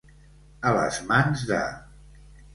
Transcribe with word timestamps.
A 0.69 0.71
les 0.77 0.97
mans 1.13 1.45
de. 1.53 1.61